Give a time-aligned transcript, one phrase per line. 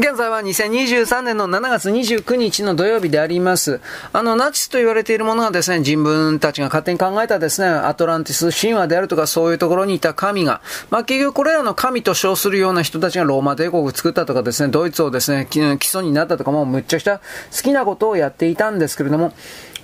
[0.00, 3.82] 現在は2023年の7月29日の土曜日であります。
[4.14, 17.18] あの、ナチスと言われているものがですね、人文たちが勝手に考えたですね、アトランティス神話であるとかそういうところにいた神が、まあ結局これらの神と称するような人たちがローマ帝国を作ったとかですね、ドイツをですね、基礎になったとかもうむっちゃくちゃ
[17.54, 19.34] 好きなことをやっていたんですけれども、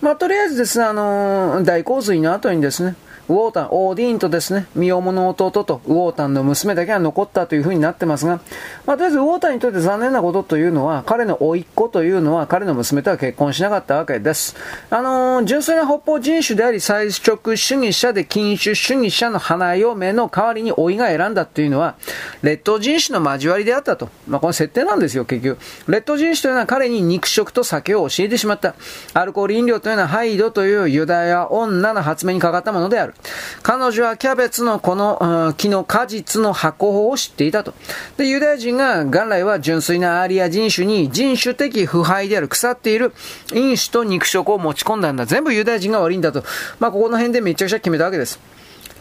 [0.00, 2.96] まあとりあえずですね、あのー、大洪水の後にですね、
[3.28, 8.40] ウォータン、オーディーンとですね、身重の弟とウォータンの娘だけが残ったというふうになってますが、
[8.86, 14.54] まあ、とりあえずウォータンにとって残念なことというのは、彼の甥っ子というのは彼の娘とは結婚しなかったわけです。
[14.90, 21.96] あのー、純粋な北方人種であり、最直主義者で禁酒主義者の花嫁の代わりに甥いが選んだというのは、
[22.42, 24.08] 劣等人種の交わりであったと。
[24.28, 25.58] まあ、この設定なんですよ、結局。
[25.88, 28.76] 劣等人種というのは彼に肉食と酒を教えてしまった。
[29.14, 33.15] アルコール飲料というのはハイドというユダヤ女の発明にかかったものである。
[33.62, 37.74] 彼女はキャベツのこの、木の果実の発酵法を知っていたと。
[38.16, 43.12] で、ユダヤ人が元来は純粋なアーリア人種に人種的腐敗である腐っている
[43.52, 45.26] 飲酒と肉食を持ち込んだんだ。
[45.26, 46.44] 全部ユダヤ人が悪いんだと。
[46.78, 48.38] まあ、ここの辺でめちゃくちゃ決めたわけです。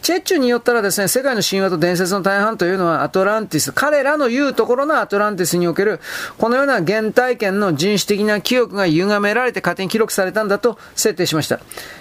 [0.06, 5.98] チェッチュによったらですね、世界の神話と伝説の大半というのはアトランティス、彼らの言うところのアトランティスにおける、
[6.38, 11.58] このような原体験の人種的な記憶が歪められて勝手に記録されたんだと設定しました。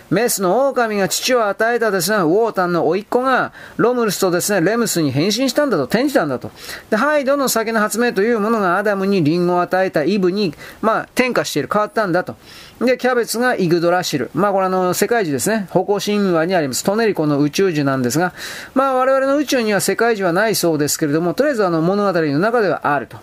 [0.10, 6.52] メスの狼が父を与えたですね、ウォータンの甥っ子が、ロムルスとですね、レムスに変身したんだと、転じたんだと。
[6.90, 12.36] で、ハイドの酒の発明というものがアダムにリンゴを与えたイブに、まあ、転化している、変わったんだと。
[12.80, 14.30] で、キャベツがイグドラシル。
[14.34, 15.68] まあ、これあの、世界樹ですね。
[15.72, 16.84] 方向神話にあります。
[16.84, 18.34] トネリコの宇宙樹なんですが、
[18.74, 23.18] まあ、我々の宇宙には世界樹はないそうですけれども、とりあえずあの、物語の中ではあると。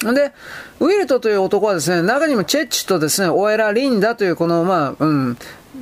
[0.00, 0.32] で、
[0.80, 5.38] ウィルトという男はですね、中にもチェッチとですね、オエラ・リンダというこの、まあ、うん、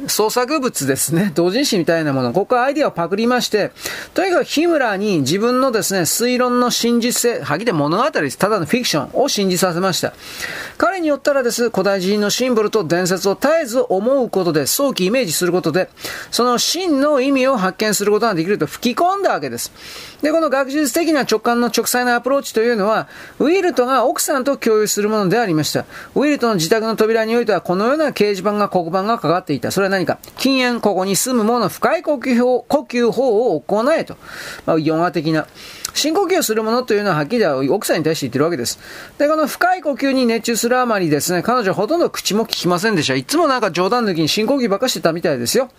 [0.07, 3.73] 創作物ですね、同人誌みたいなもの、ここはアイディアをパクりまして、
[4.15, 8.39] とにかく日村に自分のですね、推論の真実性、はぎで物語です。
[8.39, 10.15] ただのフィクションを信じさせました。
[10.83, 15.89] 彼によったらです、古代人のシンボルと伝説を絶えず思うことで、早期イメージすることで、
[16.33, 19.71] その真の意味を発見することができると吹き込んだわけです。
[20.23, 23.07] で、この学術的な直感の直裁のアプローチというのは、
[23.39, 25.85] ウィルトが奥さんと共有するものでありました。
[26.17, 29.71] ウィルトの自宅の扉においては、このような掲示板が黒板がかかっていた。
[29.71, 34.17] それは何か禁煙、ここに住む者、深い呼吸法呼吸法を行えと。
[34.67, 35.47] まあ、ヨガ的な。
[35.95, 38.79] 深呼吸をするものというのははっきり奥さんに対して言ってるわけです。
[39.19, 43.15] で、この深い呼吸に熱中するあまりですね、彼女ほとんど口も聞きませんでした。
[43.15, 45.71] いつもなんか冗談抜きに深呼吸ばかしてたみたいですよ。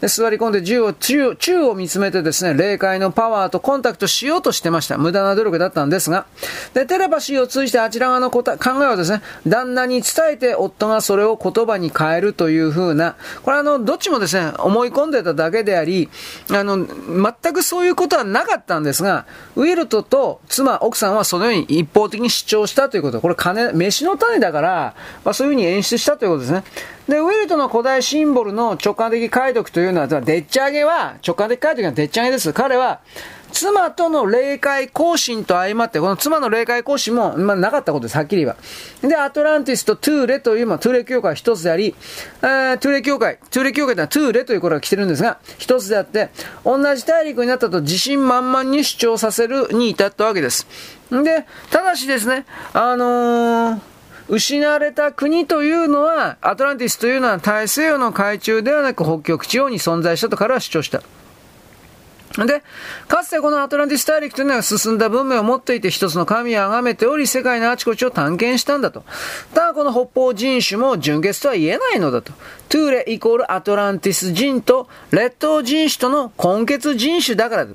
[0.00, 4.98] で、座り込んで銃を、宙、宙を見つめてですね、霊界のパワーとコンタクトしようとしてました。
[4.98, 6.26] 無駄な努力だったんですが、
[6.74, 16.08] で、テレパシーを通じてあちら側の考えをですね、旦那に伝えて夫がそれを言葉に変えるという風な、これあの、どっちもですね、思い込んでただけであり、
[16.50, 23.20] あの、全くそういうことはなかったんですが、ウィルトと妻、奥さんはそのように一方的に主張したということ。
[23.20, 24.94] これ金、飯の種だから、
[25.24, 26.64] まあ、そういうふうに演出したということですね。
[27.08, 32.52] で、ウィルトの古代シンボルの直感的解読というのは、でっち上げは、直感的解読はでっち上げです。
[32.52, 33.00] 彼は、
[33.52, 38.56] 妻との霊界更新と相まって、この妻の霊界更新も、まあ、なかったことです、はっきり言え
[39.02, 39.08] ば。
[39.08, 41.94] で、アトランティスとトゥーレという、まあ、トゥーレ協会は一つであり、
[42.42, 46.30] えー、トゥーレ協会、トゥーレ教会というのはトゥーレということが来てるんですが、一つであって、
[46.64, 50.66] 同じ大陸になったと自信満々に主張させるに至ったわけです。
[51.10, 53.95] で、ただしですね、あのー
[54.28, 61.02] 失われた国というのは、アトランティスというのは大西洋の海中ではなく北極地方に存在したと彼は主張した。
[62.44, 62.62] で、
[63.08, 69.04] かつてこのアトランティス大陸というのは進んだ文明を持っていて一つの神を崇めており、世界のあちこちを探検したんだと。
[69.54, 72.32] ただこの北方人種も純血とは言えないのだと。
[72.68, 77.72] トゥーレイコールアトランティス人と列島人種との根血人種だからだ。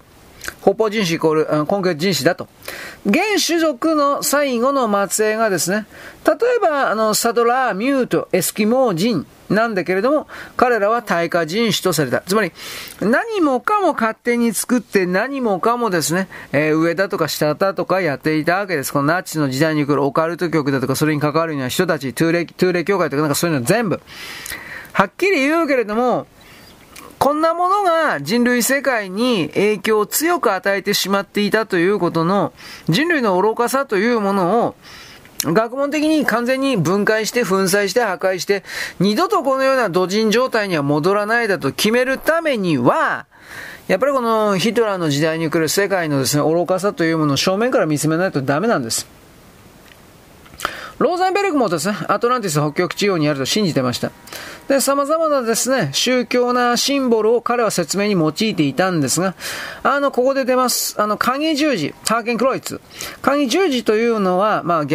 [0.62, 2.48] 北方人種イコール、根拠人種だと。
[3.06, 5.86] 現種族の最後の末裔がですね、
[6.26, 12.22] 例えば、あの、サドラー、ミュート、エスキモー人なんだけれども、彼らは対価人種とされた。
[12.22, 12.52] つまり、
[13.02, 18.94] 何もかも勝手に作って何もかもですね、えー、上だとか下だとかやっていたわけです。
[18.94, 24.02] このナチの時代に来るオカルト局だとか、それに関わるような人たち、トゥーレ、トゥーレ教会とかなんかそういうの全部。
[24.94, 26.28] はっきり言うけれども、
[27.22, 32.52] こんなものが人類世界に影響を強く与えてしまっていたということの
[32.90, 34.76] 人類の愚かさというものを
[35.44, 38.64] 学問的に完全に分解して粉砕して破壊して
[39.00, 43.28] 二度とこのような土人状態には戻らないだと決めるためには
[43.88, 49.21] やっぱりこのヒトラーの時代に来る世界のですね、愚かさというものを正面から見つめないとダメなんです。
[51.02, 54.12] ローゼンベルクもですね、アトランティス北極地方にあると信じてました。
[54.68, 59.34] で、様々なですね、宗教なシンボルを彼は説明に用いていたんですが、
[59.82, 61.02] あの、ここで出ます。
[61.02, 62.80] あの、鍵十字、ハーケンクロイツ。
[63.24, 64.86] 鍵十字というのは、まあ、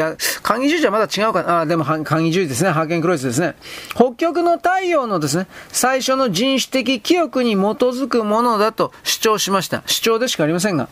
[0.43, 1.63] 鍵十字はまだ違うかな。
[1.63, 2.71] あ、でも、鍵十字ですね。
[2.71, 3.57] ハーケンクロイツですね。
[3.97, 9.83] 北極の太陽のですね、最初の人種的記憶に基づくものだと主張しました。
[9.87, 10.89] 主張でしかありませんが。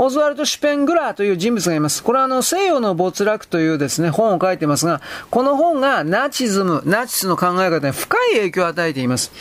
[0.00, 2.04] オズワルド・シュペングラーという人物がいます。
[2.04, 9.32] これはあの、西洋の没落というですね、本を書いてますが、この本がナチズム、ナチスの考え方に深い影響を与えています。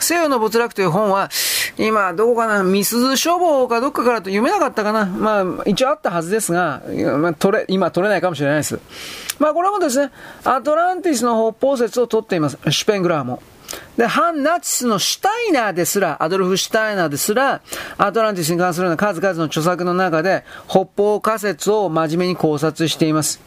[0.00, 1.28] 西洋の没落という本は、
[1.76, 5.04] 今、どこかな、ミスズ書房かどっかからと読めなかったかな。
[5.04, 6.80] まあ、一応あったはずですが、
[7.18, 8.80] まあ、取れ、今取れないかもしれないです。
[9.38, 10.12] まあ、これもですね、
[10.44, 12.58] アトランティスの北方説を取っています。
[12.70, 13.42] シュペングラーも。
[13.96, 17.62] で、反ナチスのシュタイナーですら、アドルフ・シュタイナーですら、
[17.98, 23.40] アトランティスに関するような数々の著作の中で、北方仮説を真面目に考察しています。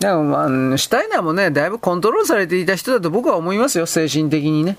[0.00, 4.76] だから、まあ、シュタイナーもね、だいぶコントロールされていた人だと僕は思いますよ、精神的にね。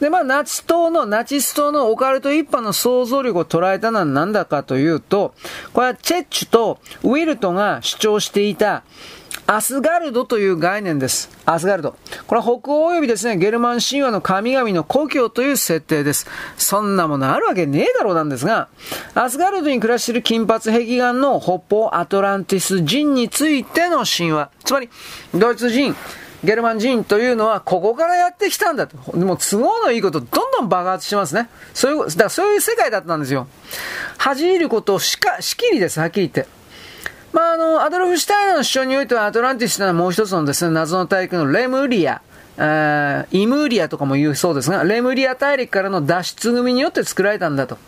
[0.00, 5.34] で、まあ、ナチ党の、ナチス党のオカルト一派の想像力を捉えたのは何だかというと、
[5.72, 8.82] これはチェッチュとウィルトが主張していた、
[9.46, 11.30] アスガルドという概念です。
[11.44, 11.96] アスガルド。
[12.26, 16.26] これは北欧及びですね、ゲルマン神話の神々の故郷という設定です。
[16.56, 18.68] そんなものあるわけねえだろうなんですが、
[19.14, 24.50] アスガルドに暮らしている金髪壁岩の北方アトランティス人についての神話。
[24.64, 24.88] つまり、
[25.34, 25.96] ドイツ人、
[26.42, 28.96] ゲルマン人というのはここからやってきたんだと。
[29.16, 31.50] でも都合のいいことどんどん爆発しますね。
[31.74, 33.46] そういう、だからそういう世界だったんですよ。
[34.16, 36.59] 恥じることをしか、しきりです、はっきり言って。
[37.32, 42.22] まあ、あの、アドルフ・シュタイナーの主張においては、アトランティスというのはもう一つのですね、謎の大陸のレムリア、
[42.56, 47.78] イムーリアとかも言うそうですが、レムリア大陸からの脱出組によって作られたんだと。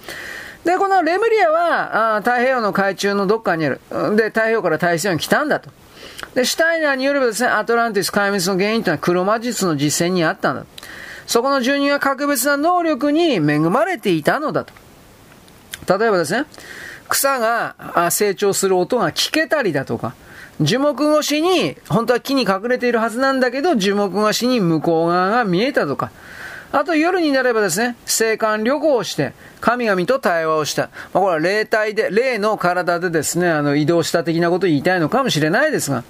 [0.65, 3.81] で、このレムリアは、あ太平洋の海中のどっかにある。
[4.17, 5.71] で、太平洋から大西洋に来たんだと。
[6.35, 10.65] で、シュタイナーによればですね、アトランティス壊滅の原因というのは黒魔術の実践にあったんだ。
[11.27, 14.73] そこの住人は格別な能力に恵まれていたのだと。
[15.99, 16.47] 例えばですね、
[17.13, 20.15] 草が成長する音が聞けたりだとか、
[20.61, 26.11] 樹木越しに、本当は木に隠れているはずなんだけど、樹木越しに向こう側が見えたとか、
[26.73, 30.85] あと夜になればですね、生還旅行をして、神々と対話をした。
[30.85, 36.03] まあ、これは霊体で、霊の体でですね、あの移動した的なことを言いたいのかもしれないですが、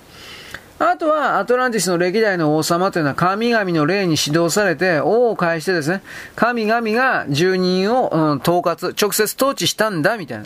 [0.78, 6.02] あとは、アトランティスの歴代の王様というのは神々の霊に指導されて、王を介してですね、
[6.36, 10.44] 神々が住人を、うん、統括、直接統治したんだ、みたいな。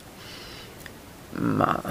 [1.41, 1.91] まあ、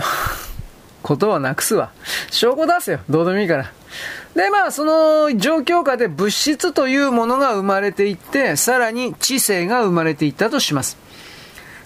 [1.02, 1.92] ことはなくすわ。
[2.32, 3.00] 証拠出せよ。
[3.10, 3.72] どうでもいいから。
[4.36, 10.98] で、まあ、その状況下で物質というものが生まれていって、さらに知性が生まれていったとします。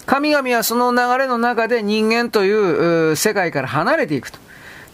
[0.06, 4.38] 神々はその流れの中で人間という世界から離れていくと。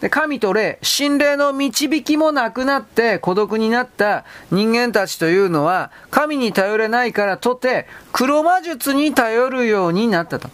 [0.00, 10.50] で、神と霊、心霊の導きもなくなって孤独になった人間たちというのは、神に頼れないからとて、黒魔術に頼るようになったと。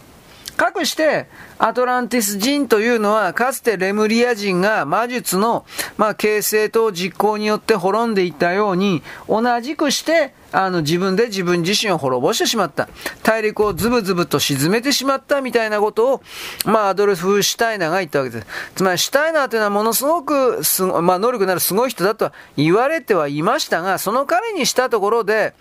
[0.55, 1.27] かくして、
[1.57, 5.65] アトランティス人というのは、かつてレムリア人が魔術の、
[5.97, 12.87] まあ、形成と実行によって滅んでいったように、同じくして、あの、自分で自分自身を滅ぼしてしまった。
[13.23, 16.23] 大陸をズブズブと沈めてしまったみたいなことを、
[16.65, 18.47] まあ、アドルフ・シュタイナーが言ったわけです。
[18.75, 25.53] つまり、シュタイナーというのはものすごくすご、まあ、能力のあるすごい人だとは言われてはいましたが、その彼にしたところで、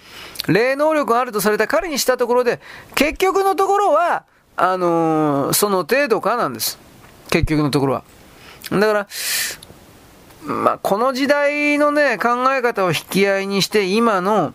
[0.49, 2.61] 霊能力があるとされた彼にしたところで、
[2.95, 4.25] 結局のところは、
[4.57, 6.79] あのー、その程度かなんです。
[7.31, 8.05] 結局のところは。
[8.71, 9.09] だから、
[10.45, 14.55] まあ、この時代のね、考え方を引き合いにして、今の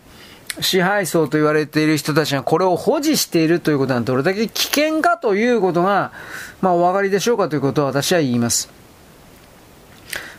[0.60, 6.12] 支配層と言われている人たちがこれを保持しているということはどれだけ危険かということが、
[6.60, 8.70] まあ、お分かりでしょうかということを私は言います。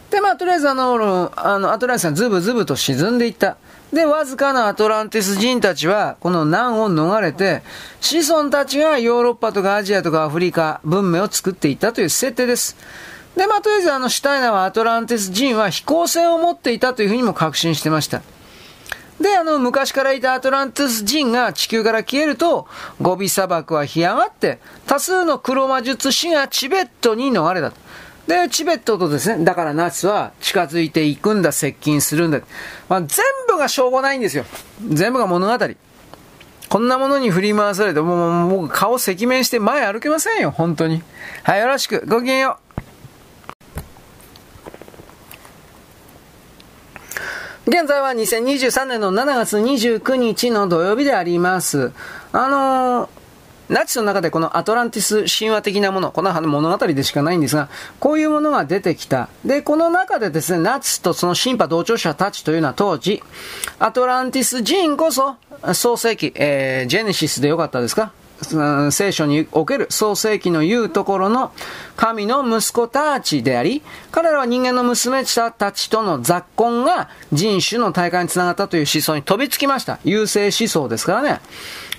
[0.09, 3.57] で、まあ、とりあえずあの、あの、アトランティスがズブズブと沈んでいった。
[3.93, 7.63] で、わずかなアトランティス人たちは、この難を逃れて、
[8.01, 12.77] 子孫たちがヨーロッパとかアジアとかアフリカ、文明を作っていったという設定です。
[13.35, 18.21] で、まあ、とりあえずあの、シュタイナーはアトランティス人は飛行船を持っていたというふうにも確信してました。
[19.19, 22.67] で、あの、昔からいたアトランティス人が地球から消えると、
[23.01, 27.73] ゴビ砂漠は干上がって、多数の黒魔術師がチベットに逃れた。
[28.29, 32.39] で、チベットとですね、だからナチスは近づいていくんだ、接近するんだ。
[32.87, 34.45] まあ、全部がしょうがないんですよ。
[34.87, 35.67] 全部が物語。
[36.69, 41.01] こんなものに振り回されて、もう、僕顔赤面して前歩けませんよ、本当に。
[41.41, 42.05] はい、よろしく。
[42.05, 42.59] ごきげんよ
[47.65, 47.71] う。
[47.71, 51.91] 現在は2023年の7月29日の土曜日であります。
[52.31, 53.18] あのー
[53.69, 59.29] ナチスの中でこのアトランティス神話的なもの、この物語でしかないんですが、こういうものが出てきた。
[59.45, 63.21] で、この中でですね、ナチスとその神派同調者たちというのは当時、
[63.77, 65.35] アトランティス人こそ、
[65.73, 68.11] 創世記、えー、ジェネシスでよかったですか？
[68.91, 71.51] 聖書における創世記の言うところの
[71.99, 79.99] 神の息子たちであり、彼らは人間の娘たちとの雑婚が人種の大会につながったという思想に飛びつきました。
[80.05, 81.41] 優勢思想ですからね。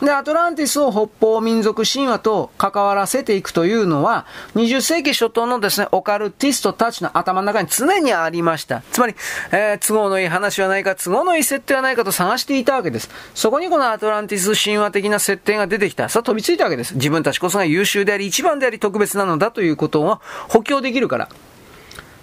[0.00, 8.83] で、アトランティスを北方民族神話と関わらせていくというのは、20世紀初頭のですね、オカルティストたちの頭の中に常にありました。
[8.92, 9.14] つまり、
[9.52, 13.11] えー、都合のいい話はないか、都合のいい設定はないかと探していたわけです。
[13.35, 16.09] そこにこのアトランティス神話的な設定が出てきた。
[16.09, 16.95] さあ飛びついたわけです。
[16.95, 21.28] 自分たちこそが優秀であり、一番であり、特別なのだということを補強できるから。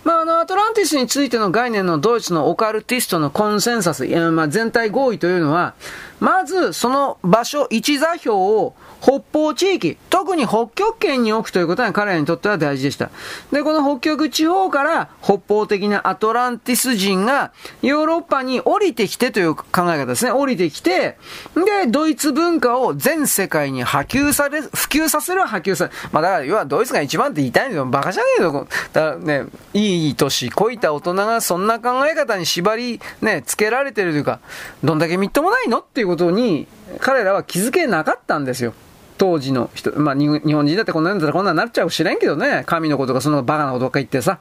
[0.04, 5.74] まあ、あの、アトランティスについての概念のドイツのオカルティストのコンセンサス、まあ、全体合意というのは、
[6.20, 13.12] まず、その場所、位置座標を北方地域、特に北極圏に置くということが彼らにとっては大事でした。
[13.52, 20.32] で、この北極地方から北方的なアトランティス人がヨーロッパに降りてきてという考え方ですね。
[20.32, 21.18] 降りてきて、
[21.56, 28.68] で、ドイツ文化を全世界に波及され、普及させる波及され、まあだから、要はドイツが一番って言いたいんだけど、バカじゃねえよ。
[28.94, 34.40] だからね、いい年こいた大人がそんな考え方に縛り、ね、つけられてるというか、
[34.84, 36.68] どんだけみっともないのっていうことに、
[37.00, 38.74] 彼らは気づけなかったんですよ。
[39.18, 42.64] 当時の人、まあ、日本人だってこんなんだったらこんなんなっちゃう知らんけどね。
[42.66, 44.40] 神のことかそのバカなことか言ってさ。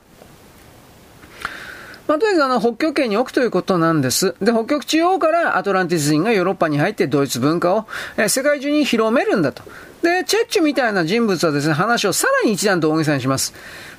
[2.07, 4.35] まあ、とにかくあの、北極圏に置くということなんです。
[4.41, 9.65] で、北極地方からアトランティス人がヨーロッパに入ってドイツ文化を、え世界中に広めるんだと。
[10.03, 13.55] で、チェッチュみたいな人物はですね、話をさらに一段と大げさにします。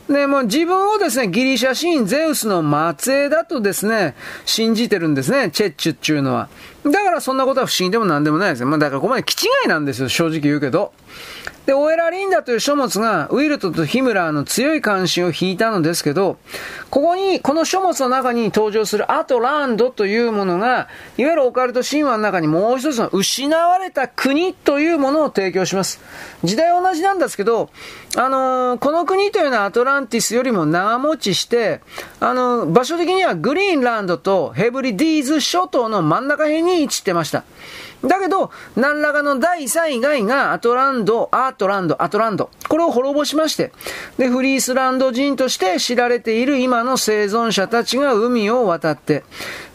[0.10, 2.64] で、もう自分をですね、ギリシャ神ゼウスの
[2.98, 6.48] 末裔だとですね、信じてるんですね、チェッチュっていうのは。
[6.92, 8.68] だからそんなことは不思議でもなんでもないですよ。
[8.68, 10.94] まあだからここまで気違いなんですよ、正直言うけど。
[11.68, 16.38] で、オエラリンダという書物が、ウィルトとヒムラーの強い関心を引いたのですけど、
[16.90, 26.00] ここに、この書物の中に登場するアトランドというものが、いわゆるオカルト神話の中にもう一つの失われた国というものを提供します。
[26.42, 27.70] 時代は同じなんですけど、
[28.16, 31.82] あのー、この国というのはアトランティスよりも長持ちして、
[32.22, 37.44] あのー、場所的にはグリーンランドとヘブリディーズ諸島の真ん中辺に位置してました。
[38.04, 43.72] だけど、何らかの第三害がアトランド、アートランド、アトランド、これを滅ぼしまして、
[44.18, 49.24] で、フリースランド人として知られている今の生存者たちが海を渡って、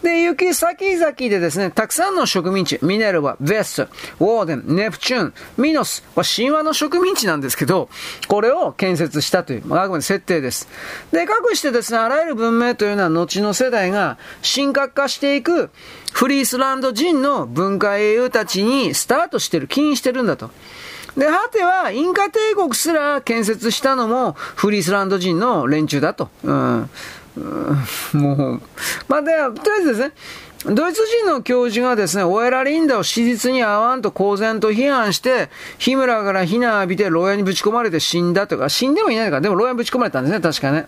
[0.02, 7.88] で、行き先々でですね、たくさんの植民地、ミネルヴァ、ベスト、ウォーデン、ネプチューン、ミノスは神話の植民地なんですけど、
[8.28, 10.68] これを建設したという、まあ、あくまで設定です。
[11.12, 15.70] で、かくしてですね、あらゆる文明というのは後の世代が神格化していく、
[16.12, 20.50] フリースランド人の文化英雄たちにスタートしてる、起因してるんだと。
[21.16, 26.30] で、果ては、インカ帝国すら建設したのも、フリースランド人の連中だと。
[26.44, 26.90] うん。
[27.34, 28.62] うん、もう、
[29.08, 30.12] まあ、では、とりあえずですね、
[30.64, 40.86] ドイツ人の教授がですね、オエラ・リンダを史実に合わんと公然と批判して、ヒムラから非難浴びて牢屋にぶち込まれて死んだとか、死んでもいないか、でも牢屋にぶち込まれたんですね、確かね。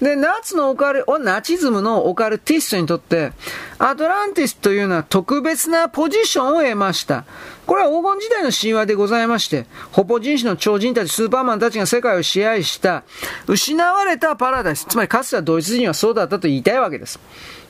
[0.00, 3.32] で、ナチのオカル、ナチズムのオカルティストにとって、
[3.78, 7.24] アトランティスというのは特別なポジションを得ました。
[7.66, 13.02] これは黄金時代の神話でございまして、北方人種の超人たち、スーパーマンたちが世界を支配した、
[13.48, 17.18] 失われたパラダイス、つまりかつてはドイツ人はそうだったと言いたいわけです。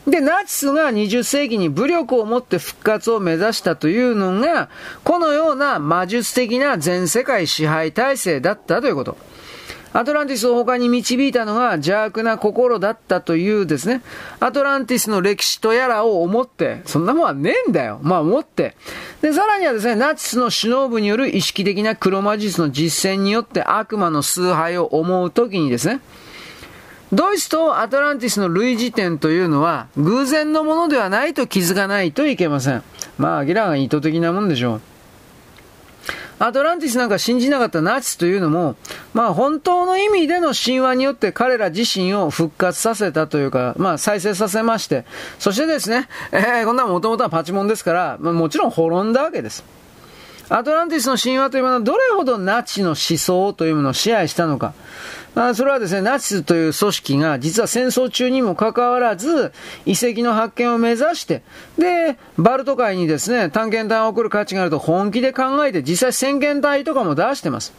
[0.07, 4.69] で、ナチスが20世紀に武力を持って復活を目指したというのが、
[5.03, 9.17] このような魔術的な全世界支配体制だったということ。
[9.93, 14.01] アトランティスを他に導いたのが邪悪な心だったというですね、
[14.39, 17.99] アトランティスの歴史とやらを思って、そんなもんはねえんだよ。
[18.03, 18.75] まあ思って。
[19.21, 26.01] で、さらにはですね、ナチスの首脳部による意識的な黒魔術の実践によって悪魔の崇拝を思うときにですね、
[27.11, 32.83] ドイツとアトランティスの類似点というのは偶然のものではないと気づかないといけません。
[33.17, 34.81] まあ明らかに意図的なもんでしょう。
[36.39, 38.77] アトランティスなんか信じなかったナチスというのも、
[39.13, 45.03] まあ本当の意味での神話によって彼ら自身を復活させたというか、まあ再生させまして、
[45.37, 49.65] そしてですね、えー、こんなもともとはパチモンですから、まあ、もちろん滅んだわけです。
[50.49, 54.73] アトランティスの神話というものはどれほどナチの思想というものを支配したのか。
[55.35, 59.53] あそれはですね、ナチスという組織が実は戦争中にもかかわらず、
[59.85, 61.43] 遺跡の発見を目指して、
[61.77, 67.73] で、バルト海にですね、探検隊を送る価値があると本気で考えて、実際先遣隊とかも出してます。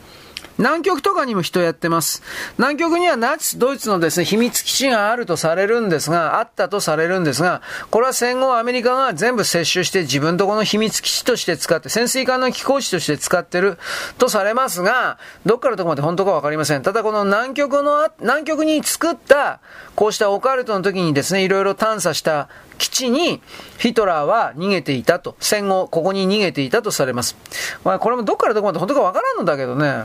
[0.60, 2.22] 南極とかにも人やってます。
[2.58, 13.78] 南極にはナチスドイツのですね、秘密基地があるとされるんですが、あったとされるんですが、これは戦後アメリカが全部接収して自分とこの秘密基地として使って、潜水艦の寄港地として使ってる
[14.18, 16.82] とされますが、どっからどこまで本当かわかりません。
[16.82, 19.60] ただこの南極の、南極に作った、
[19.96, 23.40] こうしたオカルトの時にですね、いろいろ探査した基地に
[23.78, 27.34] ヒトラーは逃げていたと、戦後ここに逃げていたとされます。
[27.82, 30.04] まあこれもどっからどこまで本当かわからんのだけどね、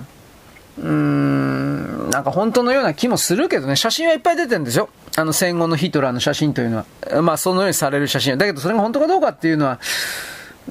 [0.77, 4.89] うーん、なんか本当のような気もするけどね、写真はいっぱい出てるんですよ。
[5.17, 7.21] あの戦後のヒトラーの写真というのは。
[7.21, 8.37] まあそのようにされる写真。
[8.37, 9.79] だけどそれが本当かどうかっていうのは、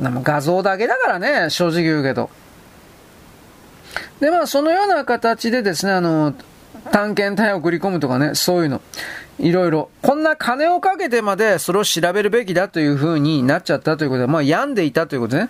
[0.00, 2.28] 画像だけだからね、正直言うけど。
[4.20, 6.34] で、まあそのような形でですね、あの、
[6.90, 8.82] 探検隊を送り込むとかね、そういうの。
[9.38, 9.90] いろいろ。
[10.02, 15.48] こんな金をかけてまでそれを調べるべきだという風になっちゃったということで、まあ病んでいたということね。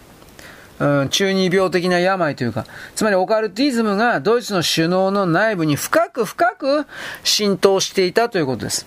[1.04, 6.86] ん、中二病的な病というか、つまりオカルティズムがドイツの首脳の内部に深く深く
[7.22, 8.86] 浸透していたということです。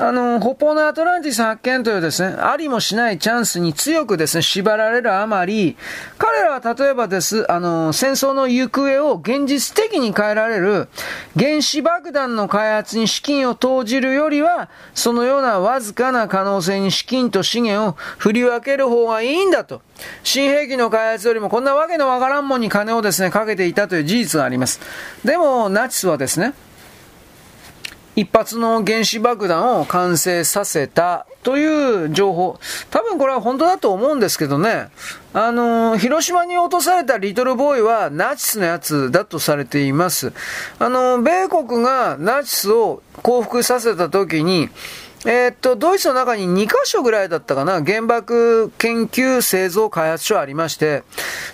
[0.00, 5.76] あの、北方のアトランティス発見というですね、ありもしないチャンスに強くですね、縛られるあまり、
[6.18, 10.88] 彼らは例えばです、あの、戦争の行方を現実的に変えられる
[11.36, 19.82] 原子爆弾の開発に資金を投じるよりは、そのようなわずかな可能性に資金と資源を振り分ける方がいいんだと。
[20.22, 24.78] 新兵器の開発よりもこんなわけのわからんもんに金をですね、かけていたという事実があります。
[25.24, 26.54] でも、ナチスはですね、
[28.18, 32.58] 一発の原子爆弾を完成させたという情報。
[32.90, 34.88] 多分これは本当だと思うんですけどね。
[35.32, 40.32] あの、広島に落とされたリトルボーイはナチスのやつだとされています。
[40.80, 44.68] あの、米国がナチスを降伏させた時に、
[45.24, 51.04] えー、っと、ドイツの中に2カ所ぐらいだったかな、原爆研究製造開発所ありまして、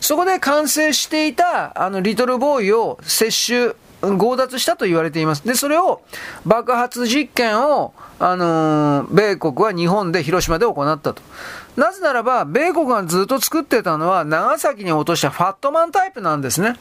[0.00, 3.74] そこで完成していた、あの、リトルボーイを接種
[4.18, 5.46] 強奪したと言われています。
[5.46, 6.02] で、それを、
[6.44, 11.22] 爆発実験を、あのー、米国は日本で広島で行ったと。
[11.76, 16.76] なぜならば、米国がずっと作ってたのは、長崎に落としたファットマンタイプなんですね。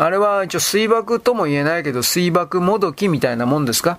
[0.00, 3.98] あれは一応水爆とも言えないけど、水爆もどきみたいなもんですか。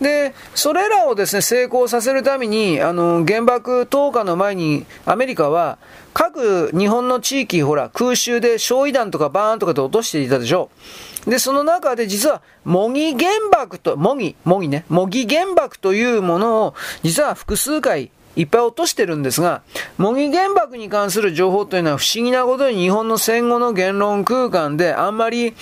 [0.00, 5.76] で、それらをですね、成功させるために、あの、原爆投下の前に、アメリカは、
[6.14, 10.70] 各日本の地域、ほら、空襲で焼夷弾とかバーンとかで落としていたでしょ
[11.13, 11.13] う。
[11.26, 19.62] で、その中で実は、模擬原爆と、模擬、模擬ね、模擬原爆というものを、実は複数回いっぱい落としてるんですが、
[19.96, 25.54] 模擬原爆に関する情報というのは不思議なことに日本の戦後の言論空間であんまり、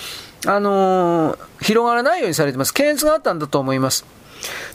[0.45, 2.73] あのー、広がらないようにされてます。
[2.73, 4.05] 検閲があったんだと思います。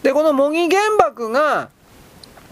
[0.02, 1.68] で、この模擬原爆が、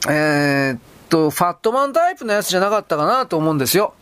[0.08, 3.94] えー、っと、ファットマンタイプのやつじゃなかったかなと思うんですよ。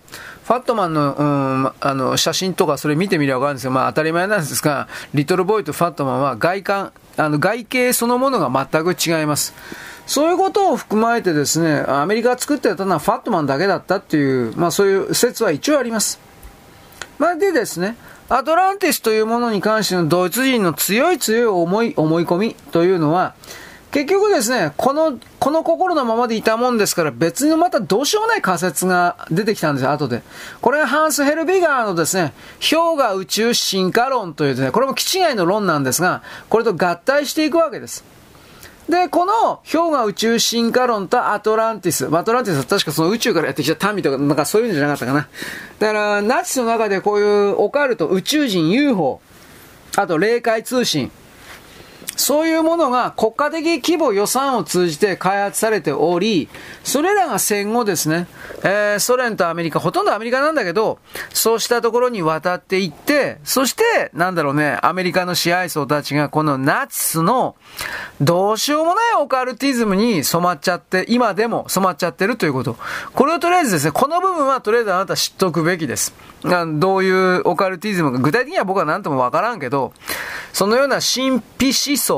[0.44, 3.70] ファットマンの、うん、あの、写真とかそれ見てみればわかるんですよ。
[3.70, 9.54] まあ当たり前なんですが、リトルボーイとファットマンは外観、あの、外形そのものが全く違います。
[10.06, 16.20] そういうことを含まれてですね、アメリカが作ってたのはファットマンだけだったっていう、まあそういう説は一応あります。
[17.18, 17.96] まあでですね、
[18.28, 23.34] アトランティスというものに関してのドイツ人の強い強い思い、思い込みというのは、
[23.94, 30.22] 結局ですね、この、この心のままでいたもんですから、別にまたどうしようもない仮説が出てきたんですよ、後で。
[30.60, 38.02] これがハンス・ヘルビガーのですね、氷河宇宙進化論というですね、これも基地外の論なんですが、これと合体していくわけです。
[38.88, 42.08] で、この氷河宇宙進化論とアトランティス。
[42.12, 45.28] アトランティスは確かその宇宙からやってきた民とか、なんかそういうんじゃなかったかな。
[45.78, 49.20] だから、ナチスの中でこういうオカルト、宇宙人、UFO、
[49.94, 51.12] あと霊界通信、
[52.24, 56.48] そういうものが国家的規模予算を通じて開発されており、
[56.82, 58.28] それらが戦後ですね、
[58.62, 60.98] えー、ソ連とアメリカ、ほとんどアメリカなんだけど、
[61.34, 67.56] そうしたところに渡っていって、そして、なんだろうね、アメリカの支配層たちがこのナチスの
[68.22, 72.78] どうしようもないオカルティズムに染まっちゃって、今でも染まっちゃってるということ。
[73.12, 76.14] これをとりあえずですね、この部分はとりあえずあなた知っとくべきです。
[76.78, 79.92] どういうオカルティズムか、具体的には僕は何ともわからんけど、
[80.54, 82.13] そのような神秘思想、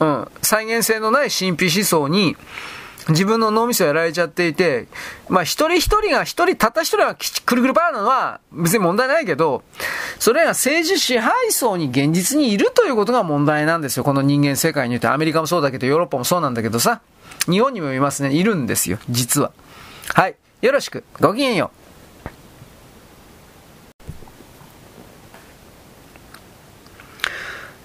[0.00, 2.36] うん、再現性のない神秘思想に、
[3.08, 4.86] 自分の脳みそやられちゃっていて、
[5.28, 9.62] まあ一人一人が一人、たった一人がくるくるパーなのは別に問題ないけど、
[10.18, 14.04] それが政治支配層に現実にいるということが問題なんですよ。
[14.04, 15.08] この人間世界において。
[15.08, 17.00] アメリカもそうだけど、ヨーロッパもそうなんだけどさ。
[17.50, 18.32] 日本にもいますね。
[18.34, 18.98] いるんですよ。
[19.08, 19.52] 実は。
[20.14, 20.36] はい。
[20.60, 21.04] よろしく。
[21.20, 21.87] ごきげんよう。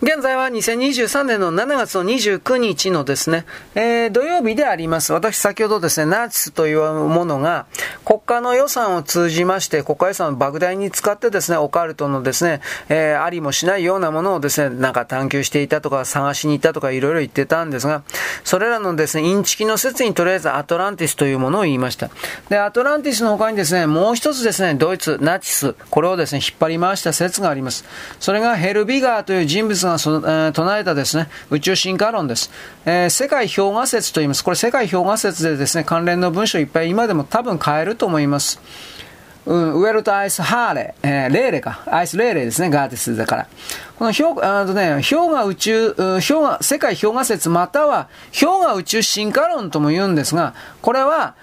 [0.04, 5.14] 現在は2023年の7月の29日のですね、えー、土曜日であります。
[5.14, 7.68] 私先ほどですね、ナチスというものが
[8.04, 18.04] 国家の予算を通じまして、国家予算を莫大に使ってですね、オカルトのですね、えー、ありもしないようなものをですね、なんか探求していたとか探しに行ったとかいろいろ言ってたんですが、
[18.44, 22.10] それらのですね、インチキの説にとりあえずアトランティスというものを言いました。
[22.50, 27.86] で、アトランティスの他にですね、もう一つですね、ドイツ、ナチス、これをですね、引っ張り回した説があります。
[28.20, 32.52] それがヘルビガーという人物がその、えー、唱えたですね、宇宙進化論です。
[32.86, 34.44] えー、世界氷河説と言います。
[34.44, 38.60] これ世界氷河説でですね、関連の文章いっぱい今でも多分変えると思います。
[39.46, 41.82] うん、ウェルトアイスハーレ、えー、レーレか。
[41.88, 43.48] アイスレーレですね、ガーティスだから。
[43.98, 51.36] この氷あとね、氷河宇宙、氷河、世界氷河説または氷河宇宙進化論とも言うんですが、これは、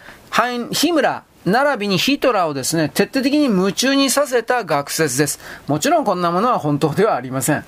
[0.73, 5.41] ヒムラ、並びにヒトラーをですね、徹底的に夢中にさせた学説です。
[5.67, 7.65] もちろんこんなものは本当ではありません。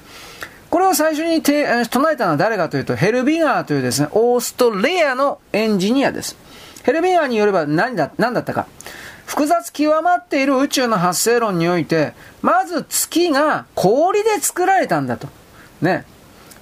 [0.73, 6.35] これを最初に唱えたのは誰かというと、ヘルビガーというですね、オーストレアのエンジニアです。
[6.83, 8.67] ヘルビガーによれば何だ何だったか。
[9.27, 15.29] 複雑極まっている宇宙の発生論において、まず月が氷で作られたんだと。
[15.83, 16.07] ね。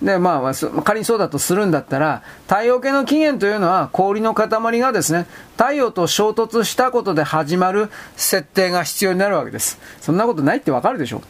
[0.03, 9.79] で、まあ、仮にそうだとするんだったら、太陽系の起源というのは氷の塊がですね、太陽と衝突したことで始まる設定が必要になるわけです。
[10.01, 11.23] そんなことないってわかるでしょ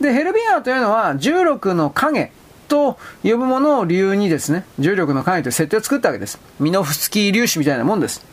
[0.00, 2.30] で、ヘルビガーというのは重力の影
[2.68, 6.38] と呼ぶものを理由にですね、重力の影という設定を作ったわけです。
[6.60, 8.24] ミノフスキー粒子みたいなもんです。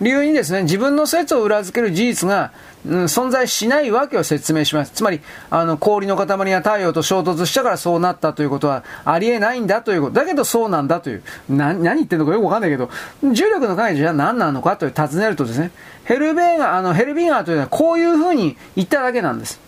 [0.00, 2.52] 理由にですね、自分の説を裏付ける事実が、
[2.86, 4.92] うん、存在しないわけを説明します。
[4.92, 5.20] つまり、
[5.50, 10.14] あの、氷の塊が太陽と衝突したからそうなったということはありえないんだということ。
[10.14, 11.22] だけどそうなんだという。
[11.50, 12.88] な、何言ってんのかよくわかんないけど、
[13.22, 15.70] 重力の影じゃ何なのかという尋ねるとですね、
[16.04, 19.60] ヘルベーガー、あの、ヘルビーガーというのはこういうふうに言っただけなんです。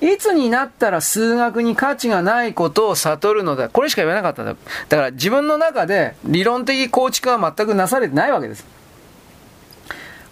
[0.00, 3.68] いつになったら数学に価値がないことを悟るのだ。
[3.68, 4.56] これしか言わなかったんだ。
[4.88, 8.64] だから自分の中で理論的構築は全くなされてないわけです。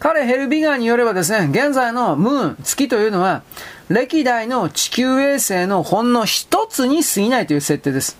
[0.02, 3.42] 彼ヘルビガーによればですね、現在のムーン、月というのは、
[3.88, 8.18] 歴代の地球衛星のほんの一つに過ぎないという設定です。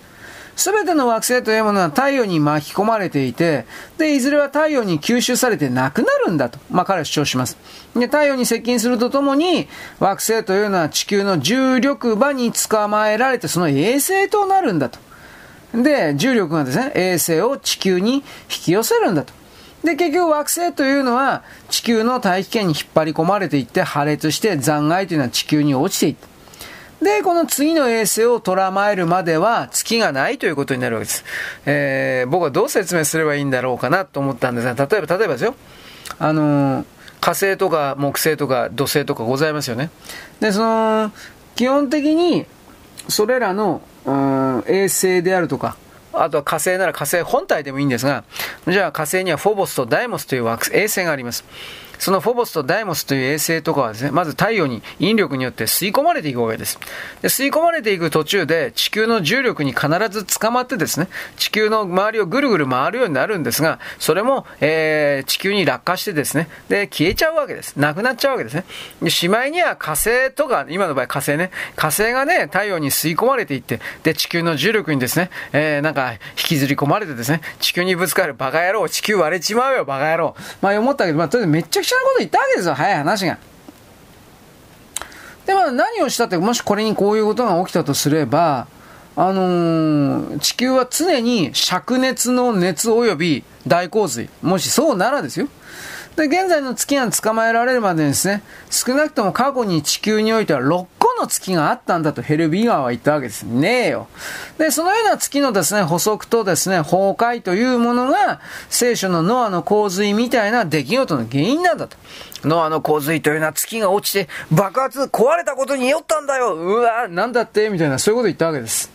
[0.57, 3.65] すべての惑星というものは太陽に巻き込まれていて、
[3.99, 7.57] で、いずれは太陽に吸収されてなくなるんだと、まあ彼は主張します。
[7.95, 14.99] で、太陽に接近するとともに、惑星というのは地球の重力場に捕まえられて、その衛星となるんだと。
[15.75, 19.33] で、重力がですね、衛星を地球に引き寄せるんだと。
[19.85, 26.32] で、結局惑星というのは地球の大気圏に引っ張り込まれていって破裂して残骸というのは地球に落ちていった。
[27.03, 31.25] で、この次の衛星を捉まえるまでは月がないということになるわけです。
[31.67, 35.57] えー、僕はどう説明すればいいんだろうかなと思ったんですが、例えば、例えばですよ。
[36.19, 36.85] あのー、
[37.21, 39.91] 火星とか木星とか土星とかございますよね。
[40.41, 41.13] で、その、
[41.57, 42.47] 基本的に、
[43.09, 43.83] それらの、
[44.67, 45.77] 衛星であるとか、
[46.13, 48.25] あとは火星なら火星本体でもいいんですが、
[48.69, 51.45] じゃあ火星にはフォボスとダイモスという衛星があります。
[52.03, 56.81] そのフォボスとダイモスという衛星とかはですね、まず太陽に引力によって吸い込まれていくわけです。
[57.21, 67.77] で吸い込まれていく途中で地球の重力に必ず捕まってですね、地球の周りをぐるぐる回るようになるんですが、それも、えー、地球に落下してですね、で、消えちゃうわけです。
[67.77, 68.65] なくなっちゃうわけですね。
[69.01, 80.35] で、しまいには火星とか、今の場合火星ね、火星がね、太陽に吸い込まれていって、で、地球の重力にですね、えー、なんか、引きずり込まれてですね、地球にぶつかるバカ野郎、地球割れちまうよ、バカ野郎。
[80.61, 83.39] まあ思ったけど、まあ、とりあえずめっちゃくちゃなこと言ったわけですよ、早い話が。
[85.47, 88.67] で、まあ何をしたって、もしこれにこういうことが起きたとすれば、
[89.15, 94.31] あのー、地球は常に灼熱の熱及び大洪水。
[94.41, 95.49] もしそうならですよ。
[96.17, 100.87] で、現在の月が捕まえられるまでですね、少なくとも過去に地球においては6
[101.23, 103.45] の月があったんだとヘルビーガーは言ったわけです。
[103.45, 104.09] ねえよ。
[104.59, 111.97] で、そのような月のですね、補足とですね、崩壊というものが、聖書のノアの洪水みたいな出来事の原因なんだと。
[112.45, 117.71] ノアの洪水というのは月が落ちて爆発、壊れたことによったんだようわなんだって？
[117.71, 118.91] みたいな、そういうこと言ったわけです。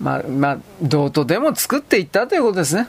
[0.00, 2.88] まあ、まあ、どうとでも作っていったということですね。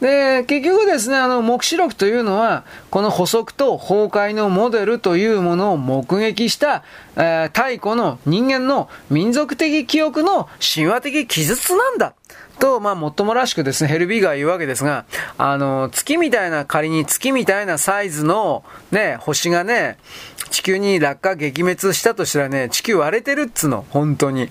[0.00, 6.82] で、結局ですね、あの、目視録というのは、この補足と崩壊のモデルというものを目撃した、
[7.16, 12.14] えー、太古の人間の民族的記憶の神話的記述なんだ。
[12.58, 15.04] と、まあ、もっともらしくですね、ヘルビーが言うわけですが、
[15.36, 19.98] あの、月みたいな、仮に月みたいなサイズの、ね、星がね、
[20.50, 24.50] 地球に落下撃滅したとしたらね、地球割れてるっつの、本当に。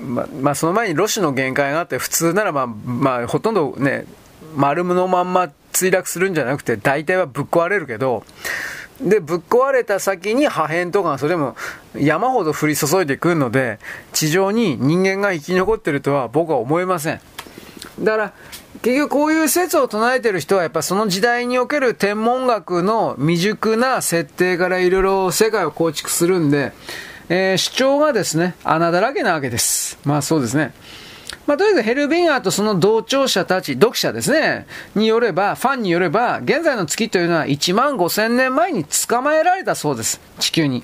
[0.00, 4.06] ままあ、その前にロシの限界があって、普通ならまあ、まあ、ほとんどね、
[4.56, 8.24] 丸のまんま墜落するんじゃなくて、大体はぶっ壊れるけど、
[9.00, 11.56] で、ぶっ壊れた先に破片とかそれも
[11.96, 13.78] 山ほど降り注いでくるので、
[14.12, 17.20] 地上に人間が生き残ってるとは僕は思えません。
[18.00, 18.32] だから、
[18.82, 26.72] 結局こういう説を唱えてる人はやっぱその時代における天文学の未熟な設定からいろいろ世界を構築するんで、
[27.32, 30.00] えー、主張がですね、穴だらけなわけです。
[30.04, 30.74] まあそうですね。
[31.46, 34.66] まあ、とりあえずヘルビンガーとその同調者たち、読者ですね、
[34.96, 40.20] によれば、ファンによれば、現在の月というのは1万5000年前に捕まえられたそうです。
[40.40, 40.82] 地球に。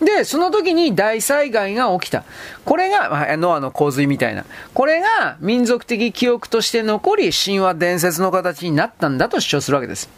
[0.00, 2.24] で、その時に大災害が起きた。
[2.64, 4.44] これが、まあ、ノアの洪水みたいな。
[4.74, 10.10] これが民族的記憶として残り、神話伝説の形になったんだと主張するわけです。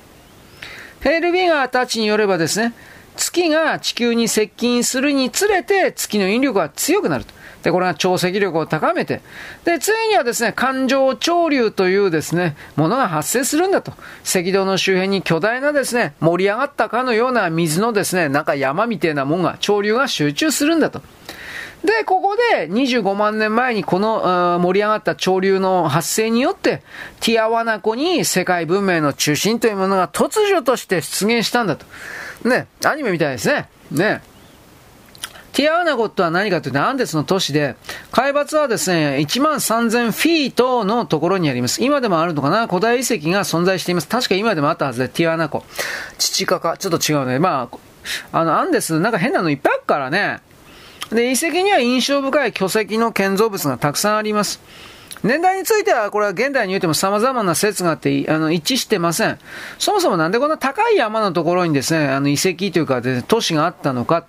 [1.00, 2.74] ヘルビンガーたちによればですね、
[3.18, 7.34] 月が地球に接近するにつれて月の引力が強くなると。
[7.62, 9.20] で、これが潮汐力を高めて、
[9.64, 13.92] で、ついにはですね、環状潮流というですね、ものが発生するんだと。
[14.22, 21.02] 赤道の周辺に巨大なですね、盛り上がったかのような水のですね、なんか山みたいなもんが、潮流が集中するんだと。
[21.84, 26.82] で、ここで25万年前にこの盛り上がった潮流の発生によって、
[27.20, 31.86] ティアワナ湖に世界文明の中心というものが突如として出現したんだと。
[32.44, 33.68] ね、アニメみたいですね。
[33.90, 34.22] ね。
[35.52, 37.74] ティアーナゴットは何かというとアンデスの都市で、
[38.12, 41.82] 海抜はですね、1万3000フィートのところにあります。
[41.82, 42.68] 今でもあるのかな？
[42.68, 44.08] 古代遺跡が存在しています。
[44.08, 45.64] 確か今でもあったはずで、ティアーナ湖。
[46.18, 47.38] 父かか、ちょっと違うね。
[47.40, 47.68] ま
[48.32, 50.40] あ、あの、アンデス、なんか変なのいっぱいあるからね。
[51.10, 54.60] で、遺跡には印象深い巨石の建造物がたくさんあります。
[55.24, 59.38] 年代については、これは現代においても様々な説があって、あの、一致してません。
[59.78, 64.24] そもそもなんでこんな高い山のところにですね、あの、遺跡というか、ね、都市があったのか。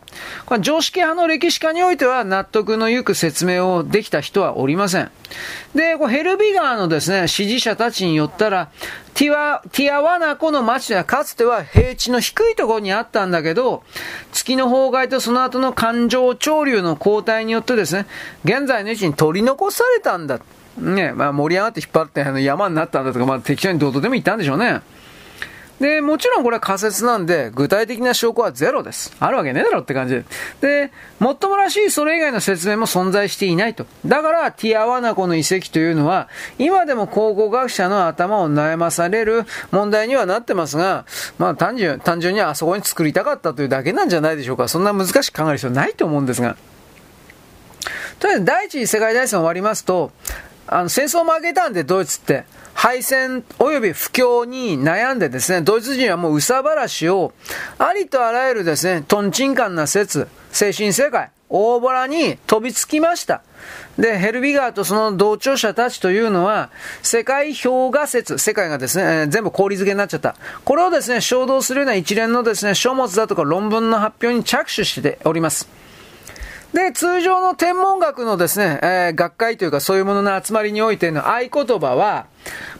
[0.46, 5.12] これ常識派の歴史家においては納得のゆく説明をできた人はおりません。
[5.76, 8.70] で、こヘルビガーのですね、支持者たちによったら、
[9.14, 13.84] ティワ、ティアワナコの町はかつては平地の低いところにあったんだけど、
[14.32, 18.08] 月の崩壊とその後の環状潮流の交代によってですね、
[18.46, 20.40] 現在の位置に取り残されたんだ。
[20.80, 24.82] ね、まあ盛り上がって引っ張ってあの山になったんだとか、まあ適当にどうとでも言ったんでしょうね。
[25.80, 29.16] で、もちろんこれは仮説なんで、具体的な証拠はゼロです。
[29.20, 30.26] あるわけねえだろって感じで。
[30.60, 33.86] で、もっともらしいそれ以外の説明も存在していないと。
[34.06, 41.06] だから、ティアワナコの遺跡というのは、今でも考古学者の頭を悩まされる問題にはなってますが、
[41.38, 44.68] まあ単純、単純にあそこに作りたかったというだけなんじゃないでしょうか。
[44.68, 46.58] そんな難しく考える必要ないと思うんですが。
[48.20, 50.12] とりあえず、第一次世界大戦終わりますと、
[50.72, 52.46] あの、戦争負けたんで、ドイツって。
[52.76, 57.34] 敗戦及び不況に悩んでですね、ドイツ人はもう憂さ晴らしを、
[57.78, 63.42] ありとあらゆるですね、トンチンカンな説、精神世界、大ボラに飛びつきました。
[63.98, 66.70] で、ヘルビガーとその同調者たちというのは、
[67.02, 70.36] 世界評価説、世界がですね、えー、全部氷漬けになっちゃった。
[70.64, 75.68] これをですね、衝動するような一連のですね、書物だとか論文の発表に着手しております。
[76.74, 82.28] で、通常の天文学のですね、えー、学会というかそういうものの集まりにおいての合言葉は、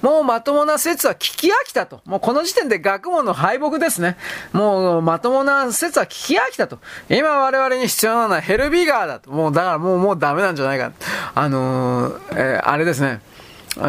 [0.02, 2.02] もうまともな説は聞き飽きたと。
[2.06, 4.16] もうこの時点で学問の敗北ですね。
[4.54, 6.80] もうまともな説は聞き飽きたと。
[7.10, 9.32] 今我々に必要なのはヘルビガーだと。
[9.32, 10.92] もうだからもうもうダメなんじゃないか。
[11.34, 13.22] あのー、えー、あれですね。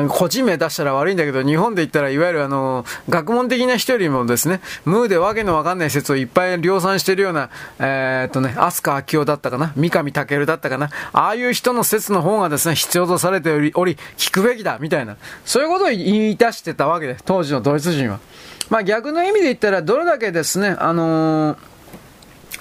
[0.09, 18.21] 個人名出したら悪いんだけど、日本で言ったらいわゆるあの、学問的な人よりもですね、ムーでわけのわかんない説をいっぱい量産してるような、えー、っとね、飛鳥明夫だったかな、三上健だったかな、ああいう人の説の方がですね、必要とされており、おり聞くべきだ、みたいな、そういうことを言い出してたわけで、当時のドイツ人は。
[18.69, 21.57] まあ逆の意味で言ったら、どれだけですね、あのー、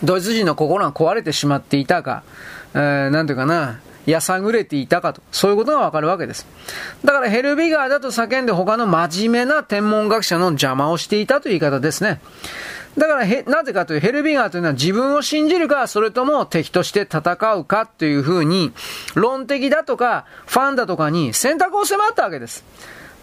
[0.03, 2.23] ドイツ人の心が壊れてしまっていたか、
[2.73, 6.47] えー、なんていうかな、やさぐれていたかと、そういうことがわかるわけです。
[7.03, 12.21] だからヘルビガーだと叫んで他の真面目な天文学者の邪魔をしていたという言い方ですね。
[12.97, 18.73] だからへ、なぜかというヘルビガーというのは自分を信じるか、それとも敵として戦うかというふうに、
[19.15, 22.65] 論的だとか、ファンだとかに選択を迫ったわけです。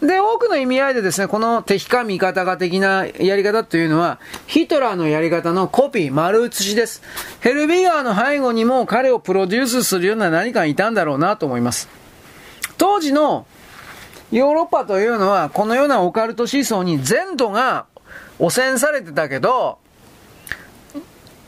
[0.03, 7.03] で、多くの意味合いでですね、この敵か味方が的なやり方というのは、ヒトラーのやり方のコピー、丸写しです。
[7.41, 11.89] ヘルビガーの背後にも彼をプロデュースするような何かいたんだろうなと思います。
[12.77, 13.47] 当時の
[14.31, 17.87] ヨーロッパというのは、このようなオカルト思想に全土が
[18.39, 19.79] 汚染されてたけど、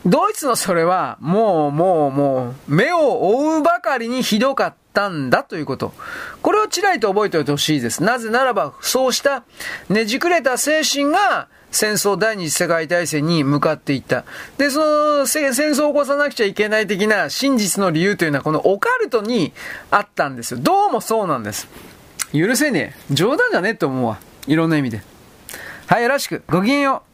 [0.05, 5.93] ドイツのそれは、もう、もう、もう、目を追うばかりにひどかったったんだということ。
[6.41, 8.03] これをちらりと覚えておいてほしいです。
[8.03, 9.43] なぜならば、そうした
[9.87, 14.25] ねじくれた精神が、戦争第二次世界大戦に向かっていった。
[14.57, 14.79] で、そ
[15.19, 19.53] の戦争を起こさなくちゃいけない的な真実の理由というのはこのオカルトに
[19.91, 20.59] あったんですよ。
[20.59, 21.67] どうもそうなんです。
[22.33, 23.13] 許せねえ。
[23.13, 24.19] 冗談じゃねえと思うわ。
[24.47, 25.01] いろんな意味で。
[25.85, 26.43] はい、よろしく。
[26.49, 27.08] ごきげんよう。